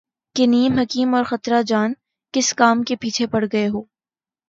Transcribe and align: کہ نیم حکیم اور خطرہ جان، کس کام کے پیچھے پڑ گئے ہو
کہ 0.35 0.45
نیم 0.47 0.79
حکیم 0.79 1.13
اور 1.15 1.23
خطرہ 1.23 1.61
جان، 1.67 1.93
کس 2.33 2.53
کام 2.53 2.83
کے 2.83 2.95
پیچھے 2.95 3.27
پڑ 3.27 3.45
گئے 3.53 3.67
ہو 3.67 3.81